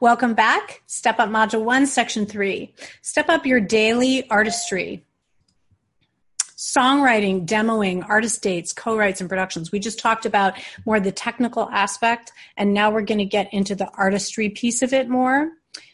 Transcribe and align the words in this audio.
Welcome 0.00 0.32
back. 0.32 0.82
Step 0.86 1.18
Up 1.18 1.28
Module 1.28 1.62
1, 1.62 1.84
Section 1.84 2.24
3. 2.24 2.72
Step 3.02 3.28
up 3.28 3.44
your 3.44 3.60
daily 3.60 4.26
artistry. 4.30 5.04
Songwriting, 6.56 7.44
demoing, 7.46 8.08
artist 8.08 8.42
dates, 8.42 8.72
co 8.72 8.96
writes, 8.96 9.20
and 9.20 9.28
productions. 9.28 9.70
We 9.70 9.78
just 9.78 9.98
talked 9.98 10.24
about 10.24 10.54
more 10.86 11.00
the 11.00 11.12
technical 11.12 11.68
aspect, 11.68 12.32
and 12.56 12.72
now 12.72 12.90
we're 12.90 13.02
going 13.02 13.18
to 13.18 13.26
get 13.26 13.52
into 13.52 13.74
the 13.74 13.90
artistry 13.90 14.48
piece 14.48 14.80
of 14.80 14.94
it 14.94 15.10
more. 15.10 15.50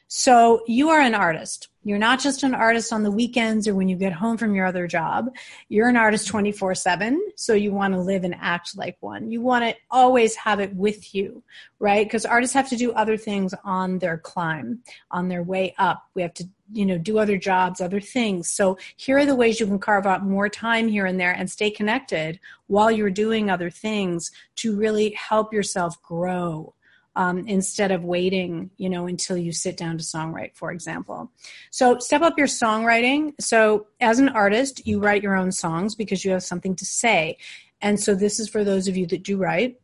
So, 0.09 0.63
you 0.67 0.91
are 0.91 1.01
an 1.01 1.15
artist. 1.15 1.69
You're 1.87 1.99
not 1.99 2.19
just 2.19 2.43
an 2.43 2.53
artist 2.53 2.93
on 2.93 3.05
the 3.05 3.13
weekends 3.13 3.69
or 3.69 3.77
when 3.77 3.89
you 3.89 3.95
get 3.95 4.13
home 4.13 4.37
from 4.37 4.57
your 4.57 4.67
other 4.67 4.89
job. 4.89 5.33
You're 5.69 5.89
an 5.89 5.97
artist 5.97 6.27
24 6.27 6.75
7. 6.75 7.23
So 7.37 7.55
you 7.55 7.71
want 7.71 7.95
to 7.95 8.01
live 8.01 8.25
and 8.25 8.35
act 8.41 8.77
like 8.77 8.97
one. 8.99 9.31
You 9.31 9.41
want 9.41 9.65
to 9.65 9.77
always 9.89 10.35
have 10.35 10.59
it 10.59 10.75
with 10.75 11.15
you, 11.15 11.45
right? 11.79 12.05
Because 12.05 12.27
artists 12.27 12.55
have 12.55 12.69
to 12.71 12.77
do 12.77 12.91
other 12.91 13.17
things 13.17 13.55
on 13.63 14.01
their 14.01 14.19
climb, 14.19 14.81
on 15.13 15.29
their 15.29 15.45
way 15.45 15.77
up. 15.79 16.03
We 16.15 16.23
have 16.23 16.35
to, 16.35 16.49
you 16.73 16.87
know, 16.87 16.99
do 16.99 17.19
other 17.19 17.39
jobs, 17.39 17.81
other 17.81 18.01
things. 18.01 18.51
So 18.51 18.79
here 18.97 19.19
are 19.19 19.27
the 19.27 19.37
ways 19.37 19.61
you 19.61 19.67
can 19.67 19.79
carve 19.79 20.07
out 20.07 20.27
more 20.27 20.49
time 20.49 20.89
here 20.89 21.07
and 21.07 21.21
there 21.21 21.31
and 21.31 21.49
stay 21.49 21.71
connected 21.71 22.41
while 22.67 22.91
you're 22.91 23.11
doing 23.11 23.49
other 23.49 23.71
things 23.71 24.33
to 24.57 24.75
really 24.75 25.11
help 25.11 25.53
yourself 25.53 26.03
grow 26.03 26.75
um, 27.17 27.49
instead 27.49 27.91
of 27.91 28.05
waiting, 28.05 28.71
you 28.77 28.89
know, 28.89 29.07
until 29.07 29.37
you 29.37 29.51
sit 29.51 29.77
down 29.77 29.99
to 29.99 30.05
songwrite, 30.05 30.55
for 30.55 30.71
example. 30.71 31.33
So 31.71 31.99
step 31.99 32.23
up 32.23 32.39
your 32.39 32.47
songwriting. 32.47 33.33
So 33.41 33.89
as 34.01 34.19
an 34.19 34.29
artist, 34.29 34.87
you 34.87 35.01
write 35.01 35.23
your 35.23 35.35
own 35.35 35.51
songs 35.51 35.95
because 35.95 36.25
you 36.25 36.31
have 36.31 36.45
something 36.45 36.77
to 36.77 36.85
say. 36.85 37.39
And 37.81 37.99
so 37.99 38.15
this 38.15 38.39
is 38.39 38.49
for 38.49 38.63
those 38.63 38.87
of 38.87 38.97
you 38.97 39.07
that 39.07 39.23
do 39.23 39.37
write 39.37 39.81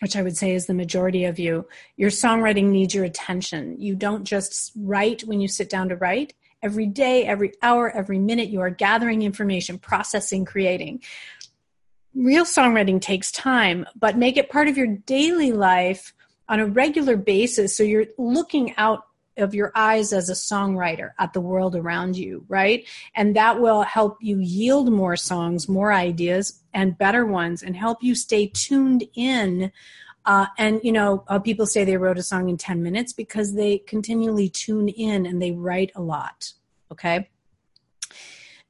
which 0.00 0.16
I 0.16 0.22
would 0.22 0.36
say 0.36 0.54
is 0.54 0.66
the 0.66 0.74
majority 0.74 1.24
of 1.24 1.38
you, 1.38 1.66
your 1.96 2.10
songwriting 2.10 2.66
needs 2.66 2.94
your 2.94 3.04
attention. 3.04 3.80
You 3.80 3.94
don't 3.94 4.24
just 4.24 4.72
write 4.76 5.22
when 5.24 5.40
you 5.40 5.48
sit 5.48 5.70
down 5.70 5.88
to 5.88 5.96
write. 5.96 6.34
Every 6.62 6.86
day, 6.86 7.24
every 7.24 7.52
hour, 7.62 7.90
every 7.90 8.18
minute, 8.18 8.48
you 8.48 8.60
are 8.60 8.70
gathering 8.70 9.22
information, 9.22 9.78
processing, 9.78 10.44
creating. 10.44 11.02
Real 12.14 12.44
songwriting 12.44 13.00
takes 13.00 13.30
time, 13.30 13.86
but 13.94 14.18
make 14.18 14.36
it 14.36 14.50
part 14.50 14.68
of 14.68 14.76
your 14.76 14.86
daily 14.86 15.52
life 15.52 16.12
on 16.48 16.60
a 16.60 16.66
regular 16.66 17.16
basis 17.16 17.76
so 17.76 17.82
you're 17.82 18.06
looking 18.18 18.74
out 18.76 19.04
of 19.36 19.54
your 19.54 19.72
eyes 19.74 20.12
as 20.12 20.28
a 20.28 20.32
songwriter 20.32 21.10
at 21.18 21.32
the 21.32 21.40
world 21.40 21.76
around 21.76 22.16
you, 22.16 22.44
right? 22.48 22.86
And 23.14 23.36
that 23.36 23.60
will 23.60 23.82
help 23.82 24.16
you 24.20 24.38
yield 24.38 24.90
more 24.90 25.16
songs, 25.16 25.68
more 25.68 25.92
ideas, 25.92 26.62
and 26.72 26.96
better 26.96 27.26
ones, 27.26 27.62
and 27.62 27.76
help 27.76 28.02
you 28.02 28.14
stay 28.14 28.46
tuned 28.46 29.04
in. 29.14 29.72
Uh, 30.24 30.46
and, 30.58 30.80
you 30.82 30.90
know, 30.90 31.24
uh, 31.28 31.38
people 31.38 31.66
say 31.66 31.84
they 31.84 31.96
wrote 31.96 32.18
a 32.18 32.22
song 32.22 32.48
in 32.48 32.56
10 32.56 32.82
minutes 32.82 33.12
because 33.12 33.54
they 33.54 33.78
continually 33.78 34.48
tune 34.48 34.88
in 34.88 35.26
and 35.26 35.40
they 35.40 35.52
write 35.52 35.92
a 35.94 36.02
lot, 36.02 36.52
okay? 36.90 37.28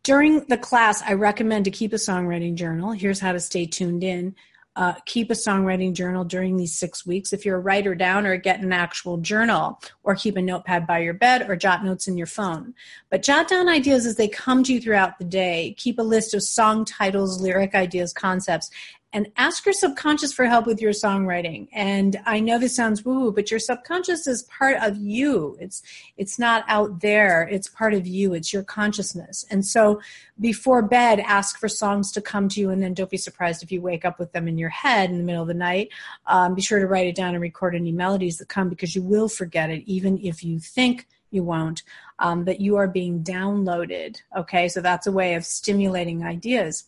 During 0.03 0.45
the 0.47 0.59
class, 0.59 1.03
I 1.03 1.15
recommend 1.15 1.65
to 1.65 1.71
keep 1.71 1.93
a 1.93 1.97
songwriting 1.97 2.55
journal. 2.55 2.93
Here's 2.93 3.21
how 3.21 3.33
to 3.33 3.41
stay 3.41 3.67
tuned 3.67 4.05
in 4.05 4.35
uh, 4.77 4.93
keep 5.07 5.31
a 5.31 5.35
songwriting 5.35 5.95
journal 5.95 6.23
during 6.23 6.57
these 6.57 6.79
six 6.79 7.07
weeks. 7.07 7.33
If 7.33 7.45
you're 7.45 7.57
a 7.57 7.61
writer 7.61 7.95
down, 7.95 8.27
or 8.27 8.37
get 8.37 8.61
an 8.61 8.73
actual 8.73 9.17
journal, 9.17 9.81
or 10.03 10.15
keep 10.15 10.37
a 10.37 10.43
notepad 10.43 10.87
by 10.87 10.99
your 10.99 11.15
bed, 11.15 11.49
or 11.49 11.57
jot 11.57 11.85
notes 11.85 12.07
in 12.07 12.19
your 12.19 12.27
phone. 12.27 12.75
But 13.11 13.23
jot 13.23 13.49
down 13.49 13.69
ideas 13.69 14.05
as 14.05 14.17
they 14.17 14.29
come 14.29 14.63
to 14.65 14.75
you 14.75 14.81
throughout 14.81 15.19
the 15.19 15.25
day. 15.25 15.75
Keep 15.79 15.99
a 15.99 16.03
list 16.03 16.35
of 16.35 16.43
song 16.43 16.85
titles, 16.85 17.41
lyric 17.41 17.75
ideas, 17.75 18.13
concepts, 18.13 18.71
and 19.17 19.33
ask 19.39 19.65
your 19.65 19.73
subconscious 19.73 20.31
for 20.31 20.45
help 20.45 20.67
with 20.67 20.79
your 20.79 20.93
songwriting. 20.93 21.69
And 21.73 22.21
I 22.27 22.39
know 22.39 22.59
this 22.59 22.77
sounds 22.77 23.03
woo, 23.03 23.33
but 23.33 23.51
your 23.51 23.59
subconscious 23.59 24.27
is 24.27 24.43
part 24.43 24.77
of 24.83 24.99
you. 24.99 25.57
It's 25.59 25.83
it's 26.19 26.39
not 26.39 26.67
out 26.69 27.01
there. 27.01 27.49
It's 27.51 27.67
part 27.67 27.95
of 27.95 28.07
you. 28.07 28.35
It's 28.35 28.53
your 28.53 28.63
consciousness. 28.63 29.47
And 29.51 29.65
so 29.65 30.03
before 30.39 30.83
bed, 30.83 31.21
ask 31.21 31.59
for 31.59 31.67
songs 31.67 32.13
to 32.13 32.21
come 32.21 32.51
to 32.51 32.61
you, 32.61 32.69
and 32.69 32.83
then 32.83 32.93
don't 32.93 33.09
be 33.09 33.17
surprised 33.17 33.63
if 33.63 33.73
you 33.73 33.81
wake 33.81 34.05
up 34.05 34.19
with 34.19 34.33
them 34.33 34.49
in 34.49 34.59
your 34.59 34.69
head 34.69 35.09
in 35.09 35.17
the 35.17 35.25
middle 35.25 35.41
of 35.41 35.49
the 35.49 35.55
night. 35.55 35.89
Um, 36.27 36.55
be 36.55 36.61
sure 36.61 36.79
to 36.79 36.87
write 36.87 37.07
it 37.07 37.17
down 37.17 37.33
and 37.33 37.41
record 37.41 37.75
any 37.75 37.93
melodies 37.93 38.37
that 38.37 38.51
come 38.51 38.69
because 38.69 38.95
you 38.95 39.03
will 39.03 39.31
forget 39.31 39.71
it, 39.71 39.83
even 39.87 40.19
if 40.23 40.45
you 40.45 40.61
think 40.61 41.07
you 41.31 41.43
won't. 41.43 41.83
Um, 42.19 42.47
you 42.59 42.77
are 42.77 42.87
being 42.87 43.25
downloaded. 43.25 44.19
Okay, 44.37 44.69
so 44.69 44.83
that's 44.83 45.07
a 45.07 45.13
way 45.13 45.37
of 45.37 45.47
stimulating 45.47 46.23
ideas. 46.23 46.85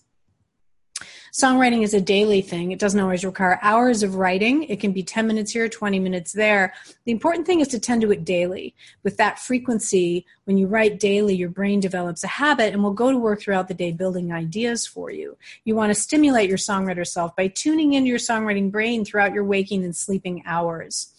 Songwriting 1.33 1.83
is 1.83 1.95
a 1.95 2.01
daily 2.01 2.41
thing. 2.41 2.73
It 2.73 2.79
doesn't 2.79 2.99
always 2.99 3.25
require 3.25 3.59
hours 3.63 4.03
of 4.03 4.15
writing. 4.15 4.65
It 4.65 4.81
can 4.81 4.93
be 4.93 5.03
10 5.03 5.27
minutes 5.27 5.53
here, 5.53 5.69
20 5.69 5.99
minutes 5.99 6.33
there. 6.33 6.73
The 7.05 7.13
important 7.13 7.47
thing 7.47 7.61
is 7.61 7.69
to 7.69 7.79
tend 7.79 8.03
to 8.03 8.11
it 8.13 8.25
daily. 8.25 8.75
With 9.03 9.17
that 9.19 9.39
frequency, 9.39 10.25
when 10.45 10.57
you 10.57 10.67
write 10.67 10.99
daily, 10.99 11.35
your 11.35 11.51
brain 11.51 11.81
develops 11.81 12.25
a 12.25 12.29
habit 12.29 12.73
and 12.73 12.83
will 12.83 12.93
go 12.93 13.13
to 13.13 13.19
work 13.19 13.41
throughout 13.41 13.69
the 13.69 13.75
day 13.75 13.93
building 13.93 14.33
ideas 14.33 14.87
for 14.87 15.11
you. 15.11 15.37
You 15.65 15.75
want 15.75 15.91
to 15.91 16.01
stimulate 16.01 16.49
your 16.49 16.59
songwriter 16.59 17.07
self 17.07 17.37
by 17.37 17.49
tuning 17.49 17.93
into 17.93 18.09
your 18.09 18.19
songwriting 18.19 18.71
brain 18.71 19.05
throughout 19.05 19.35
your 19.35 19.45
waking 19.45 19.85
and 19.85 19.95
sleeping 19.95 20.43
hours 20.47 21.13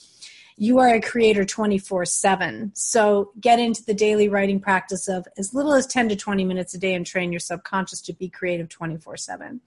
you 0.60 0.78
are 0.80 0.94
a 0.94 1.02
creator 1.02 1.46
24 1.46 2.06
7. 2.06 2.72
So 2.76 3.32
get 3.40 3.60
into 3.60 3.84
the 3.84 3.94
daily 3.94 4.28
writing 4.28 4.60
practice 4.60 5.08
of 5.08 5.26
as 5.38 5.54
little 5.54 5.74
as 5.74 5.88
10 5.88 6.10
to 6.10 6.16
20 6.18 6.44
minutes 6.44 6.74
a 6.74 6.78
day 6.78 6.94
and 6.94 7.06
train 7.06 7.32
your 7.32 7.40
subconscious 7.40 8.02
to 8.02 8.14
be 8.14 8.28
creative 8.28 8.68
24 8.68 9.16
7. 9.16 9.62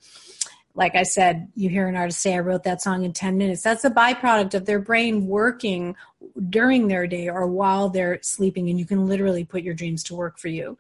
Like 0.75 0.95
I 0.95 1.03
said, 1.03 1.49
you 1.55 1.71
hear 1.71 1.89
an 1.89 1.97
artist 1.97 2.21
say, 2.21 2.35
I 2.35 2.41
wrote 2.41 2.65
that 2.65 2.83
song 2.83 3.05
in 3.05 3.13
10 3.13 3.39
minutes. 3.39 3.63
That's 3.63 3.85
a 3.85 3.91
byproduct 3.91 4.55
of 4.55 4.67
their 4.67 4.81
brain 4.81 5.27
working 5.27 5.97
during 6.49 6.89
their 6.89 7.07
day 7.07 7.29
or 7.29 7.47
while 7.47 7.89
they're 7.89 8.19
sleeping, 8.23 8.69
and 8.69 8.79
you 8.79 8.87
can 8.87 9.07
literally 9.07 9.45
put 9.45 9.63
your 9.63 9.75
dreams 9.75 10.03
to 10.05 10.15
work 10.15 10.39
for 10.39 10.49
you 10.49 10.79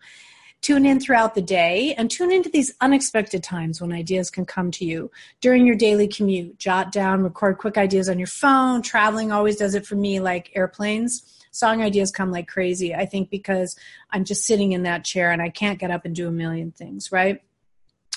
tune 0.63 0.87
in 0.87 1.01
throughout 1.01 1.35
the 1.35 1.43
day 1.43 1.93
and 1.99 2.11
tune 2.11 2.33
into 2.33 2.49
these 2.49 2.73
unexpected 2.81 3.43
times 3.43 3.81
when 3.81 3.93
ideas 3.93 4.31
can 4.31 4.47
come 4.47 4.71
to 4.71 4.85
you 4.85 5.11
during 5.41 5.67
your 5.67 5.77
daily 5.77 6.07
commute. 6.07 6.57
Jot 6.57 6.93
down, 6.93 7.23
record 7.23 7.59
quick 7.59 7.77
ideas 7.77 8.09
on 8.09 8.19
your 8.19 8.29
phone. 8.29 8.81
Traveling 8.81 9.33
always 9.33 9.57
does 9.57 9.75
it 9.75 9.85
for 9.85 9.97
me, 9.97 10.21
like 10.21 10.53
airplanes. 10.55 11.29
Song 11.51 11.83
ideas 11.83 12.11
come 12.11 12.31
like 12.31 12.49
crazy, 12.49 12.95
I 12.95 13.05
think, 13.05 13.29
because 13.29 13.77
I'm 14.11 14.25
just 14.25 14.47
sitting 14.47 14.73
in 14.73 14.85
that 14.85 15.05
chair 15.05 15.33
and 15.33 15.43
I 15.43 15.51
can't 15.51 15.79
get 15.79 15.91
up 15.91 16.07
and 16.07 16.15
do 16.15 16.29
a 16.29 16.33
million 16.33 16.71
things, 16.71 17.13
right? 17.13 17.43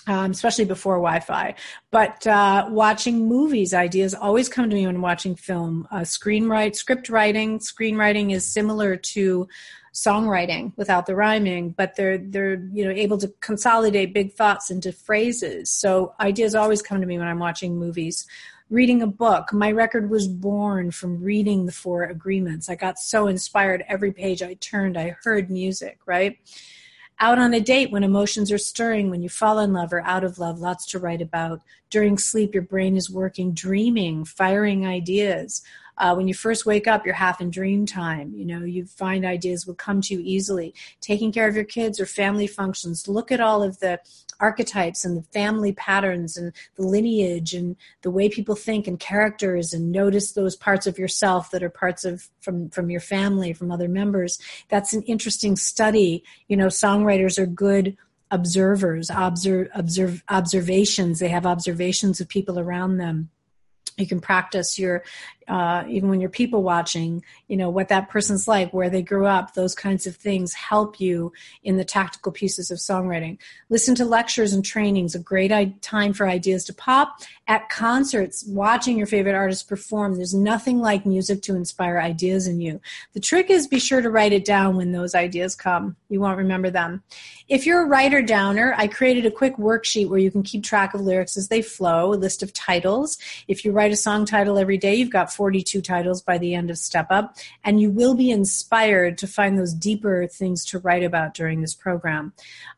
Um, 0.08 0.30
especially 0.30 0.66
before 0.66 0.98
Wi-Fi. 0.98 1.56
But 1.90 2.28
uh, 2.28 2.68
watching 2.70 3.28
movies, 3.28 3.74
ideas 3.74 4.14
always 4.14 4.48
come 4.48 4.70
to 4.70 4.76
me 4.76 4.86
when 4.86 5.02
watching 5.02 5.36
film. 5.36 5.88
Uh, 5.90 6.02
screenwrite, 6.02 6.76
script 6.76 7.10
writing, 7.10 7.58
screenwriting 7.58 8.32
is 8.32 8.46
similar 8.48 8.98
to 8.98 9.48
songwriting 9.96 10.74
without 10.76 11.06
the 11.06 11.16
rhyming, 11.16 11.70
but 11.70 11.96
they're 11.96 12.18
they're 12.18 12.62
you 12.74 12.86
know 12.86 12.92
able 12.92 13.18
to 13.18 13.30
consolidate 13.40 14.14
big 14.14 14.34
thoughts 14.34 14.70
into 14.70 14.92
phrases. 14.92 15.72
So 15.72 16.14
ideas 16.20 16.54
always 16.54 16.82
come 16.82 17.00
to 17.02 17.08
me 17.08 17.18
when 17.18 17.28
I'm 17.28 17.40
watching 17.40 17.80
movies. 17.80 18.28
Reading 18.70 19.02
a 19.02 19.08
book, 19.08 19.54
my 19.54 19.72
record 19.72 20.10
was 20.10 20.28
born 20.28 20.92
from 20.92 21.24
reading 21.24 21.66
the 21.66 21.72
Four 21.72 22.04
Agreements. 22.04 22.68
I 22.68 22.76
got 22.76 22.98
so 22.98 23.28
inspired 23.28 23.86
every 23.88 24.12
page 24.12 24.44
I 24.44 24.56
turned, 24.56 24.98
I 24.98 25.16
heard 25.24 25.50
music, 25.50 26.00
right? 26.06 26.38
Out 27.20 27.40
on 27.40 27.54
a 27.54 27.62
date 27.62 27.92
when 27.92 28.04
emotions 28.04 28.52
are 28.52 28.58
stirring, 28.58 29.10
when 29.10 29.22
you 29.22 29.30
fall 29.30 29.60
in 29.60 29.72
love 29.72 29.94
or 29.94 30.02
out 30.02 30.26
of 30.26 30.40
love, 30.40 30.60
lots 30.60 30.86
to 30.88 31.00
write 31.00 31.22
about. 31.22 31.62
During 31.90 32.18
sleep, 32.18 32.54
your 32.54 32.64
brain 32.64 32.98
is 32.98 33.10
working, 33.10 33.54
dreaming, 33.54 34.26
firing 34.26 34.86
ideas. 34.86 35.62
Uh, 35.98 36.14
when 36.14 36.28
you 36.28 36.34
first 36.34 36.66
wake 36.66 36.88
up, 36.88 37.06
you're 37.06 37.16
half 37.16 37.42
in 37.42 37.50
dream 37.50 37.86
time. 37.86 38.34
You 38.36 38.46
know, 38.46 38.64
you 38.64 38.86
find 38.86 39.26
ideas 39.26 39.66
will 39.66 39.76
come 39.76 40.02
to 40.02 40.14
you 40.14 40.22
easily. 40.24 40.74
Taking 41.02 41.32
care 41.32 41.48
of 41.48 41.56
your 41.56 41.64
kids 41.64 42.00
or 42.00 42.06
family 42.06 42.48
functions, 42.48 43.08
look 43.08 43.32
at 43.32 43.40
all 43.40 43.64
of 43.64 43.80
the 43.80 44.00
archetypes 44.40 45.06
and 45.06 45.18
the 45.18 45.24
family 45.24 45.72
patterns 45.72 46.38
and 46.38 46.52
the 46.76 46.84
lineage 46.84 47.54
and 47.54 47.76
the 48.02 48.12
way 48.12 48.30
people 48.30 48.56
think 48.56 48.88
and 48.88 49.00
characters 49.00 49.74
and 49.74 49.92
notice 49.92 50.34
those 50.34 50.56
parts 50.56 50.88
of 50.88 50.98
yourself 50.98 51.52
that 51.52 51.64
are 51.64 51.70
parts 51.70 52.04
of 52.04 52.30
from 52.42 52.70
from 52.70 52.90
your 52.90 53.00
family 53.00 53.54
from 53.54 53.72
other 53.72 53.88
members 53.88 54.40
that's 54.70 54.94
an 54.94 55.02
interesting 55.04 55.56
study 55.56 56.24
you 56.48 56.58
know 56.58 56.68
songwriters 56.68 57.40
are 57.40 57.46
good 57.46 57.96
observers 58.32 59.10
observe, 59.14 59.68
observe 59.74 60.24
observations 60.30 61.20
they 61.20 61.30
have 61.30 61.46
observations 61.46 62.20
of 62.20 62.28
people 62.28 62.60
around 62.60 62.98
them 62.98 63.30
you 63.98 64.08
can 64.08 64.20
practice 64.20 64.78
your 64.78 65.04
uh, 65.48 65.84
even 65.88 66.10
when 66.10 66.22
you're 66.22 66.30
people 66.30 66.64
watching 66.64 67.24
you 67.48 67.58
know 67.58 67.70
what 67.70 67.90
that 67.90 68.10
person's 68.10 68.48
like 68.48 68.74
where 68.74 68.90
they 68.90 69.02
grew 69.02 69.26
up 69.26 69.54
those 69.54 69.76
kinds 69.76 70.08
of 70.08 70.16
things 70.16 70.54
help 70.54 71.00
you 71.00 71.32
in 71.64 71.78
the 71.78 71.86
tactical 71.86 72.32
pieces 72.32 72.72
of 72.72 72.78
songwriting. 72.78 73.38
Listen 73.70 73.96
to 73.96 74.06
lectures 74.06 74.54
and 74.54 74.64
trainings 74.64 75.16
a 75.16 75.20
great 75.20 75.52
time 75.82 76.14
for 76.14 76.28
ideas 76.28 76.66
to 76.66 76.74
pop. 76.74 77.22
At 77.48 77.70
concerts 77.70 78.44
watching 78.48 78.98
your 78.98 79.08
favorite 79.08 79.36
artists 79.36 79.64
perform 79.64 80.16
there's 80.16 80.34
nothing 80.34 80.80
like 80.80 81.06
music 81.06 81.42
to 81.44 81.56
inspire 81.56 82.00
ideas 82.00 82.48
in 82.48 82.60
you. 82.60 82.82
The 83.14 83.20
trick 83.20 83.50
is 83.50 83.68
be 83.68 83.80
sure 83.80 84.02
to 84.02 84.10
write 84.10 84.34
it 84.34 84.46
down 84.46 84.78
when 84.78 84.92
those 84.92 85.16
ideas 85.16 85.56
come. 85.56 85.96
You 86.10 86.20
won't 86.20 86.38
remember 86.38 86.70
them. 86.70 87.04
If 87.48 87.66
you're 87.66 87.84
a 87.84 87.88
writer 87.88 88.22
downer 88.22 88.74
i 88.78 88.88
created 88.88 89.26
a 89.26 89.32
quick 89.32 89.58
worksheet 89.58 90.10
where 90.10 90.20
you 90.20 90.32
can 90.32 90.44
keep 90.44 90.64
track 90.64 90.94
of 90.94 91.02
lyrics 91.02 91.38
as 91.38 91.48
they 91.48 91.62
flow 91.62 92.14
a 92.14 92.16
list 92.16 92.42
of 92.44 92.54
titles. 92.54 93.18
If 93.48 93.64
you 93.64 93.72
write 93.72 93.92
a 93.92 93.98
song 93.98 94.26
title 94.26 94.58
every 94.58 94.78
day 94.78 94.96
you've 94.96 95.10
got 95.10 95.34
42 95.36 95.82
titles 95.82 96.22
by 96.22 96.38
the 96.38 96.56
end 96.56 96.72
of 96.72 96.78
Step 96.78 97.08
Up, 97.10 97.36
and 97.64 97.80
you 97.80 97.92
will 97.92 98.16
be 98.16 98.32
inspired 98.32 99.18
to 99.20 99.28
find 99.28 99.58
those 99.58 99.74
deeper 99.74 100.28
things 100.28 100.66
to 100.66 100.80
write 100.80 101.04
about 101.04 101.34
during 101.34 101.62
this 101.62 101.76
program. 101.76 102.34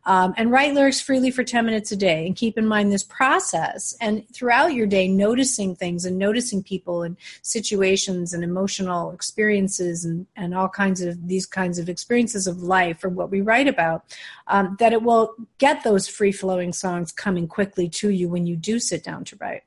Um, 0.05 0.33
and 0.37 0.51
write 0.51 0.73
lyrics 0.73 1.01
freely 1.01 1.31
for 1.31 1.43
10 1.43 1.65
minutes 1.65 1.91
a 1.91 1.95
day. 1.97 2.25
And 2.25 2.35
keep 2.35 2.57
in 2.57 2.65
mind 2.65 2.91
this 2.91 3.03
process 3.03 3.95
and 3.99 4.23
throughout 4.33 4.73
your 4.73 4.87
day, 4.87 5.07
noticing 5.07 5.75
things 5.75 6.05
and 6.05 6.17
noticing 6.17 6.63
people 6.63 7.03
and 7.03 7.17
situations 7.41 8.33
and 8.33 8.43
emotional 8.43 9.11
experiences 9.11 10.05
and, 10.05 10.25
and 10.35 10.55
all 10.55 10.69
kinds 10.69 11.01
of 11.01 11.27
these 11.27 11.45
kinds 11.45 11.77
of 11.77 11.89
experiences 11.89 12.47
of 12.47 12.63
life 12.63 13.03
or 13.03 13.09
what 13.09 13.29
we 13.29 13.41
write 13.41 13.67
about, 13.67 14.03
um, 14.47 14.77
that 14.79 14.93
it 14.93 15.03
will 15.03 15.35
get 15.57 15.83
those 15.83 16.07
free 16.07 16.31
flowing 16.31 16.71
songs 16.71 17.11
coming 17.11 17.47
quickly 17.47 17.89
to 17.89 18.09
you 18.09 18.29
when 18.29 18.47
you 18.47 18.55
do 18.55 18.79
sit 18.79 19.03
down 19.03 19.25
to 19.25 19.35
write. 19.41 19.63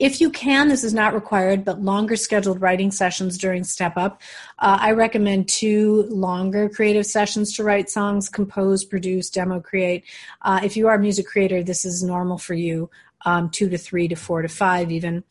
If 0.00 0.18
you 0.18 0.30
can, 0.30 0.68
this 0.68 0.82
is 0.82 0.94
not 0.94 1.12
required, 1.12 1.62
but 1.62 1.82
longer 1.82 2.16
scheduled 2.16 2.62
writing 2.62 2.90
sessions 2.90 3.36
during 3.36 3.64
Step 3.64 3.98
Up. 3.98 4.22
Uh, 4.58 4.78
I 4.80 4.92
recommend 4.92 5.46
two 5.46 6.04
longer 6.04 6.70
creative 6.70 7.04
sessions 7.04 7.54
to 7.56 7.64
write 7.64 7.90
songs, 7.90 8.30
compose, 8.30 8.82
produce, 8.82 9.28
demo, 9.28 9.60
create. 9.60 10.04
Uh, 10.40 10.60
if 10.64 10.74
you 10.74 10.88
are 10.88 10.94
a 10.94 10.98
music 10.98 11.26
creator, 11.26 11.62
this 11.62 11.84
is 11.84 12.02
normal 12.02 12.38
for 12.38 12.54
you. 12.54 12.88
Um, 13.26 13.50
two 13.50 13.68
to 13.68 13.76
three 13.76 14.08
to 14.08 14.16
four 14.16 14.40
to 14.40 14.48
five, 14.48 14.90
even. 14.90 15.22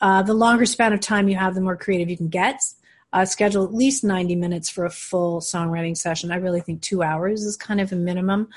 Uh, 0.00 0.24
the 0.24 0.34
longer 0.34 0.66
span 0.66 0.92
of 0.92 0.98
time 0.98 1.28
you 1.28 1.36
have, 1.36 1.54
the 1.54 1.60
more 1.60 1.76
creative 1.76 2.10
you 2.10 2.16
can 2.16 2.28
get. 2.28 2.60
Uh, 3.16 3.24
schedule 3.24 3.64
at 3.64 3.72
least 3.72 4.04
90 4.04 4.36
minutes 4.36 4.68
for 4.68 4.84
a 4.84 4.90
full 4.90 5.40
songwriting 5.40 5.96
session. 5.96 6.30
I 6.30 6.36
really 6.36 6.60
think 6.60 6.82
two 6.82 7.02
hours 7.02 7.44
is 7.44 7.56
kind 7.56 7.80
of 7.80 7.90
a 7.90 7.96
minimum. 7.96 8.50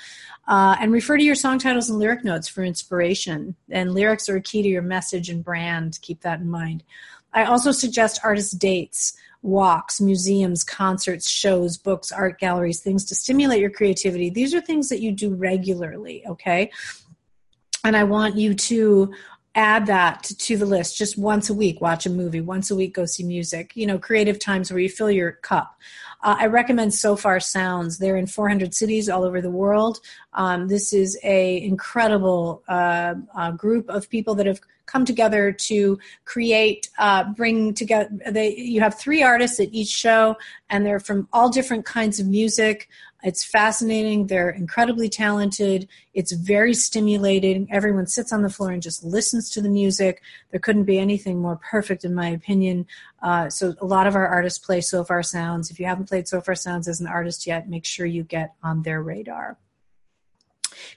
Uh, 0.50 0.76
and 0.82 0.92
refer 0.92 1.16
to 1.16 1.24
your 1.24 1.34
song 1.34 1.60
titles 1.60 1.90
and 1.90 1.98
lyric 1.98 2.26
notes 2.26 2.50
for 2.50 2.62
inspiration. 2.62 3.56
And 3.70 3.94
lyrics 3.94 4.28
are 4.28 4.36
a 4.36 4.42
key 4.42 4.62
to 4.62 4.68
your 4.68 4.82
message 4.82 5.30
and 5.30 5.46
brand. 5.46 5.98
Keep 6.02 6.24
that 6.24 6.42
in 6.42 6.50
mind. 6.50 6.84
I 7.32 7.46
also 7.46 7.72
suggest 7.72 8.20
artist 8.22 8.60
dates, 8.60 9.16
walks, 9.44 10.02
museums, 10.02 10.66
concerts, 10.66 11.30
shows, 11.30 11.78
books, 11.78 12.12
art 12.12 12.38
galleries, 12.38 12.82
things 12.82 13.06
to 13.06 13.16
stimulate 13.16 13.62
your 13.62 13.70
creativity. 13.70 14.30
These 14.30 14.54
are 14.54 14.60
things 14.60 14.90
that 14.90 15.00
you 15.00 15.14
do 15.14 15.34
regularly, 15.34 16.28
okay? 16.28 16.70
And 17.86 17.96
I 17.96 18.04
want 18.04 18.36
you 18.36 18.56
to 18.56 19.14
add 19.60 19.88
that 19.88 20.24
to 20.24 20.56
the 20.56 20.66
list 20.66 20.98
just 20.98 21.18
once 21.18 21.50
a 21.50 21.54
week 21.54 21.82
watch 21.82 22.06
a 22.06 22.10
movie 22.10 22.40
once 22.40 22.72
a 22.72 22.76
week 22.76 22.94
go 22.94 23.06
see 23.06 23.24
music 23.24 23.76
you 23.76 23.86
know 23.86 24.00
creative 24.00 24.40
times 24.40 24.72
where 24.72 24.80
you 24.80 24.88
fill 24.88 25.12
your 25.12 25.34
cup. 25.34 25.76
Uh, 26.24 26.38
i 26.40 26.46
recommend 26.46 26.94
Sofar 26.94 27.40
Sounds. 27.42 27.98
They're 27.98 28.16
in 28.16 28.28
400 28.28 28.74
cities 28.74 29.10
all 29.10 29.24
over 29.24 29.42
the 29.42 29.50
world. 29.50 30.00
Um, 30.34 30.68
this 30.68 30.94
is 30.94 31.18
a 31.24 31.62
incredible 31.62 32.64
uh, 32.70 33.16
uh, 33.36 33.52
group 33.52 33.90
of 33.90 34.10
people 34.10 34.34
that 34.36 34.46
have 34.46 34.62
come 34.86 35.06
together 35.06 35.52
to 35.52 36.00
create 36.24 36.90
uh, 36.98 37.26
bring 37.34 37.74
together 37.74 38.10
they 38.32 38.56
you 38.56 38.80
have 38.80 38.98
three 38.98 39.22
artists 39.22 39.60
at 39.60 39.68
each 39.72 39.90
show 39.90 40.36
and 40.70 40.86
they're 40.86 41.00
from 41.00 41.28
all 41.32 41.50
different 41.50 41.86
kinds 41.86 42.20
of 42.20 42.28
music 42.28 42.90
it's 43.22 43.44
fascinating. 43.44 44.28
They're 44.28 44.50
incredibly 44.50 45.10
talented. 45.10 45.90
It's 46.14 46.32
very 46.32 46.74
stimulating. 46.74 47.68
Everyone 47.70 48.08
sits 48.08 48.32
on 48.32 48.44
the 48.44 48.50
floor 48.50 48.72
and 48.72 48.82
just 48.82 49.04
listens 49.04 49.50
to 49.52 49.62
the 49.62 49.70
music. 49.70 50.22
There 50.52 50.60
couldn't 50.60 50.86
be 50.86 51.00
anything 51.00 51.40
more 51.40 51.58
perfect, 51.58 52.06
in 52.06 52.16
my 52.16 52.30
opinion. 52.30 52.88
Uh, 53.22 53.50
so, 53.50 53.76
a 53.82 53.86
lot 53.86 54.08
of 54.08 54.16
our 54.16 54.28
artists 54.28 54.60
play 54.60 54.80
Sofar 54.80 55.22
Sounds. 55.22 55.70
If 55.70 55.80
you 55.80 55.86
haven't 55.86 56.08
played 56.08 56.28
Sofar 56.28 56.56
Sounds 56.56 56.88
as 56.88 57.02
an 57.02 57.08
artist 57.08 57.46
yet, 57.46 57.70
make 57.70 57.86
sure 57.86 58.06
you 58.06 58.24
get 58.24 58.54
on 58.64 58.84
their 58.84 59.02
radar. 59.04 59.58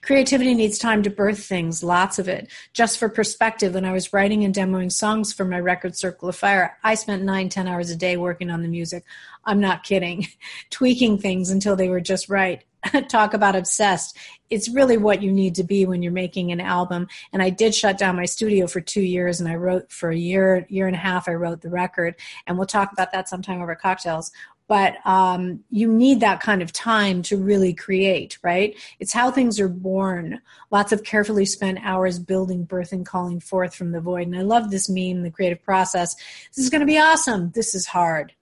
Creativity 0.02 0.54
needs 0.54 0.78
time 0.78 1.02
to 1.02 1.10
birth 1.10 1.44
things, 1.44 1.82
lots 1.82 2.18
of 2.18 2.28
it. 2.28 2.50
Just 2.72 2.98
for 2.98 3.08
perspective, 3.08 3.74
when 3.74 3.84
I 3.84 3.92
was 3.92 4.12
writing 4.12 4.44
and 4.44 4.54
demoing 4.54 4.90
songs 4.90 5.32
for 5.32 5.44
my 5.44 5.60
record 5.60 5.96
Circle 5.96 6.28
of 6.28 6.36
Fire, 6.36 6.76
I 6.82 6.94
spent 6.94 7.22
nine, 7.22 7.48
ten 7.48 7.68
hours 7.68 7.90
a 7.90 7.96
day 7.96 8.16
working 8.16 8.50
on 8.50 8.62
the 8.62 8.68
music. 8.68 9.04
I'm 9.44 9.60
not 9.60 9.84
kidding. 9.84 10.26
Tweaking 10.70 11.18
things 11.18 11.50
until 11.50 11.76
they 11.76 11.88
were 11.88 12.00
just 12.00 12.28
right. 12.28 12.64
Talk 13.08 13.32
about 13.32 13.54
obsessed. 13.54 14.16
It's 14.50 14.68
really 14.68 14.96
what 14.96 15.22
you 15.22 15.32
need 15.32 15.54
to 15.56 15.64
be 15.64 15.86
when 15.86 16.02
you're 16.02 16.12
making 16.12 16.50
an 16.50 16.60
album. 16.60 17.06
And 17.32 17.40
I 17.42 17.50
did 17.50 17.74
shut 17.74 17.96
down 17.96 18.16
my 18.16 18.24
studio 18.24 18.66
for 18.66 18.80
two 18.80 19.02
years 19.02 19.40
and 19.40 19.48
I 19.48 19.54
wrote 19.54 19.90
for 19.90 20.10
a 20.10 20.16
year, 20.16 20.66
year 20.68 20.86
and 20.86 20.96
a 20.96 20.98
half, 20.98 21.28
I 21.28 21.34
wrote 21.34 21.60
the 21.60 21.70
record. 21.70 22.16
And 22.46 22.58
we'll 22.58 22.66
talk 22.66 22.92
about 22.92 23.12
that 23.12 23.28
sometime 23.28 23.62
over 23.62 23.74
cocktails 23.76 24.32
but 24.72 25.06
um, 25.06 25.62
you 25.68 25.86
need 25.86 26.20
that 26.20 26.40
kind 26.40 26.62
of 26.62 26.72
time 26.72 27.20
to 27.20 27.36
really 27.36 27.74
create, 27.74 28.38
right? 28.42 28.74
It's 29.00 29.12
how 29.12 29.30
things 29.30 29.60
are 29.60 29.68
born. 29.68 30.40
Lots 30.70 30.92
of 30.92 31.04
carefully 31.04 31.44
spent 31.44 31.78
hours 31.82 32.18
building, 32.18 32.66
birthing, 32.66 33.04
calling 33.04 33.38
forth 33.38 33.74
from 33.74 33.92
the 33.92 34.00
void. 34.00 34.28
And 34.28 34.34
I 34.34 34.40
love 34.40 34.70
this 34.70 34.88
meme, 34.88 35.24
the 35.24 35.30
creative 35.30 35.62
process. 35.62 36.16
This 36.56 36.64
is 36.64 36.70
going 36.70 36.80
to 36.80 36.86
be 36.86 36.98
awesome. 36.98 37.50
This 37.50 37.74
is 37.74 37.84
hard. 37.84 38.32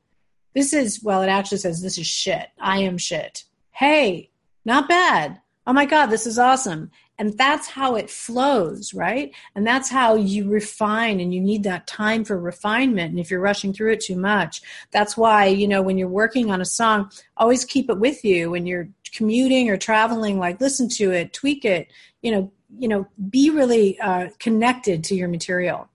This 0.55 0.73
is, 0.73 1.03
well, 1.03 1.23
it 1.23 1.29
actually 1.29 1.59
says, 1.59 1.83
this 1.83 1.99
is 1.99 2.07
shit. 2.07 2.47
I 2.61 2.79
am 2.79 2.97
shit. 2.97 3.43
Hey, 3.73 4.31
not 4.65 4.89
bad. 4.89 5.41
Oh 5.67 5.73
my 5.73 5.85
God, 5.85 6.07
this 6.07 6.29
is 6.29 6.39
awesome. 6.39 6.93
And 7.21 7.37
that's 7.37 7.69
how 7.69 7.97
it 7.97 8.09
flows, 8.09 8.95
right? 8.95 9.31
And 9.55 9.67
that's 9.67 9.91
how 9.91 10.15
you 10.15 10.49
refine 10.49 11.21
and 11.21 11.35
you 11.35 11.41
need 11.43 11.65
that 11.65 11.87
time 11.87 12.25
for 12.25 12.41
refinement. 12.41 13.11
And 13.11 13.21
if 13.21 13.31
you're 13.31 13.41
rushing 13.41 13.75
through 13.75 13.93
it 13.93 14.01
too 14.01 14.17
much, 14.17 14.63
that's 14.91 15.19
why, 15.19 15.45
you 15.45 15.69
know, 15.69 15.83
when 15.83 15.99
you're 15.99 16.09
working 16.09 16.51
on 16.51 16.63
a 16.63 16.65
song, 16.65 17.13
always 17.37 17.67
keep 17.67 17.91
it 17.91 17.99
with 17.99 18.25
you. 18.25 18.51
When 18.51 18.67
you're 18.67 18.89
commuting 19.13 19.69
or 19.69 19.77
traveling, 19.77 20.39
like 20.39 20.63
listen 20.63 20.89
to 20.89 21.11
it, 21.11 21.35
tweak 21.35 21.67
it, 21.67 21.93
you 22.23 22.31
know, 22.31 22.53
you 22.79 22.89
know, 22.89 23.07
be 23.29 23.51
really 23.51 24.01
uh, 24.01 24.29
connected 24.39 25.05
to 25.05 25.15
your 25.15 25.29
material. 25.29 25.91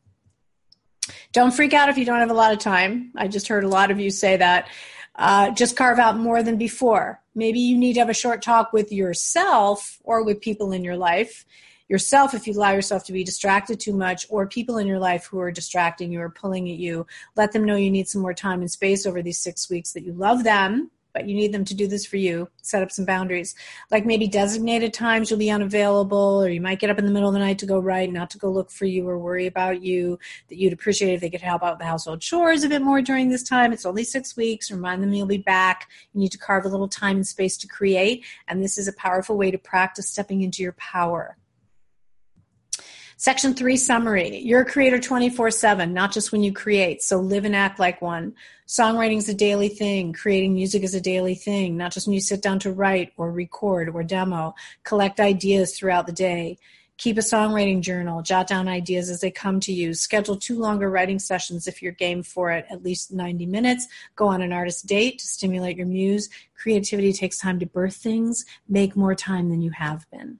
Don't 1.31 1.55
freak 1.55 1.73
out 1.73 1.89
if 1.89 1.97
you 1.97 2.05
don't 2.05 2.19
have 2.19 2.29
a 2.29 2.35
lot 2.35 2.53
of 2.53 2.59
time. 2.59 3.11
I 3.15 3.29
just 3.29 3.47
heard 3.47 3.63
a 3.63 3.67
lot 3.67 3.89
of 3.89 3.99
you 3.99 4.11
say 4.11 4.37
that. 4.37 4.67
Uh, 5.17 5.51
just 5.51 5.77
carve 5.77 5.97
out 5.99 6.17
more 6.17 6.43
than 6.43 6.57
before. 6.57 7.21
Maybe 7.33 7.59
you 7.59 7.77
need 7.77 7.93
to 7.93 7.99
have 7.99 8.09
a 8.09 8.13
short 8.13 8.41
talk 8.41 8.73
with 8.73 8.91
yourself 8.91 9.99
or 10.03 10.23
with 10.23 10.41
people 10.41 10.71
in 10.71 10.83
your 10.83 10.97
life. 10.97 11.45
Yourself, 11.87 12.33
if 12.33 12.47
you 12.47 12.53
allow 12.53 12.71
yourself 12.71 13.05
to 13.05 13.13
be 13.13 13.23
distracted 13.23 13.79
too 13.79 13.93
much, 13.93 14.25
or 14.29 14.47
people 14.47 14.77
in 14.77 14.87
your 14.87 14.99
life 14.99 15.25
who 15.25 15.39
are 15.39 15.51
distracting 15.51 16.11
you 16.11 16.19
or 16.19 16.29
pulling 16.29 16.69
at 16.69 16.77
you, 16.77 17.05
let 17.35 17.51
them 17.51 17.63
know 17.63 17.75
you 17.75 17.91
need 17.91 18.07
some 18.07 18.21
more 18.21 18.33
time 18.33 18.61
and 18.61 18.71
space 18.71 19.05
over 19.05 19.21
these 19.21 19.39
six 19.39 19.69
weeks, 19.69 19.93
that 19.93 20.03
you 20.03 20.11
love 20.13 20.43
them, 20.43 20.89
but 21.15 21.29
you 21.29 21.33
need 21.33 21.53
them 21.53 21.63
to 21.63 21.73
do 21.73 21.87
this 21.87 22.05
for 22.05 22.17
you. 22.17 22.49
Set 22.61 22.83
up 22.83 22.91
some 22.91 23.05
boundaries. 23.05 23.55
Like 23.89 24.05
maybe 24.05 24.27
designated 24.27 24.93
times 24.93 25.29
you'll 25.31 25.39
be 25.39 25.49
unavailable, 25.49 26.43
or 26.43 26.49
you 26.49 26.59
might 26.59 26.81
get 26.81 26.89
up 26.89 26.99
in 26.99 27.05
the 27.05 27.11
middle 27.11 27.29
of 27.29 27.33
the 27.33 27.39
night 27.39 27.57
to 27.59 27.65
go 27.65 27.79
write, 27.79 28.11
not 28.11 28.29
to 28.31 28.37
go 28.37 28.51
look 28.51 28.69
for 28.69 28.83
you 28.83 29.07
or 29.07 29.17
worry 29.17 29.47
about 29.47 29.81
you. 29.81 30.19
That 30.49 30.57
you'd 30.57 30.73
appreciate 30.73 31.13
if 31.13 31.21
they 31.21 31.29
could 31.29 31.41
help 31.41 31.63
out 31.63 31.75
with 31.75 31.79
the 31.79 31.85
household 31.85 32.19
chores 32.19 32.65
a 32.65 32.69
bit 32.69 32.81
more 32.81 33.01
during 33.01 33.29
this 33.29 33.43
time. 33.43 33.71
It's 33.71 33.85
only 33.85 34.03
six 34.03 34.35
weeks. 34.35 34.69
Remind 34.69 35.01
them 35.01 35.13
you'll 35.13 35.25
be 35.25 35.37
back. 35.37 35.89
You 36.13 36.19
need 36.19 36.33
to 36.33 36.37
carve 36.37 36.65
a 36.65 36.69
little 36.69 36.89
time 36.89 37.15
and 37.15 37.25
space 37.25 37.55
to 37.57 37.67
create. 37.67 38.25
And 38.49 38.61
this 38.61 38.77
is 38.77 38.89
a 38.89 38.93
powerful 38.93 39.37
way 39.37 39.51
to 39.51 39.57
practice 39.57 40.09
stepping 40.09 40.41
into 40.41 40.61
your 40.61 40.73
power. 40.73 41.37
Section 43.17 43.53
three 43.53 43.77
summary. 43.77 44.39
You're 44.39 44.61
a 44.61 44.65
creator 44.65 44.99
24 44.99 45.49
7, 45.49 45.93
not 45.93 46.11
just 46.11 46.33
when 46.33 46.43
you 46.43 46.51
create. 46.51 47.01
So 47.01 47.17
live 47.17 47.45
and 47.45 47.55
act 47.55 47.79
like 47.79 48.01
one. 48.01 48.33
Songwriting 48.67 49.17
is 49.17 49.29
a 49.29 49.33
daily 49.33 49.69
thing. 49.69 50.11
Creating 50.11 50.53
music 50.53 50.83
is 50.83 50.93
a 50.93 50.99
daily 50.99 51.33
thing, 51.33 51.77
not 51.77 51.93
just 51.93 52.07
when 52.07 52.13
you 52.13 52.19
sit 52.19 52.41
down 52.41 52.59
to 52.59 52.73
write 52.73 53.13
or 53.15 53.31
record 53.31 53.89
or 53.93 54.03
demo. 54.03 54.53
Collect 54.83 55.21
ideas 55.21 55.77
throughout 55.77 56.07
the 56.07 56.11
day. 56.11 56.57
Keep 56.97 57.17
a 57.17 57.21
songwriting 57.21 57.79
journal. 57.79 58.21
Jot 58.21 58.47
down 58.47 58.67
ideas 58.67 59.09
as 59.09 59.21
they 59.21 59.31
come 59.31 59.61
to 59.61 59.71
you. 59.71 59.93
Schedule 59.93 60.35
two 60.35 60.59
longer 60.59 60.89
writing 60.89 61.19
sessions 61.19 61.67
if 61.67 61.81
you're 61.81 61.93
game 61.93 62.21
for 62.21 62.51
it, 62.51 62.65
at 62.69 62.83
least 62.83 63.13
90 63.13 63.45
minutes. 63.45 63.87
Go 64.17 64.27
on 64.27 64.41
an 64.41 64.51
artist 64.51 64.87
date 64.87 65.19
to 65.19 65.27
stimulate 65.27 65.77
your 65.77 65.87
muse. 65.87 66.29
Creativity 66.53 67.13
takes 67.13 67.37
time 67.37 67.59
to 67.59 67.65
birth 67.65 67.95
things. 67.95 68.45
Make 68.67 68.97
more 68.97 69.15
time 69.15 69.49
than 69.49 69.61
you 69.61 69.71
have 69.71 70.05
been. 70.11 70.39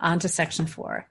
On 0.00 0.18
to 0.18 0.28
section 0.28 0.66
four. 0.66 1.06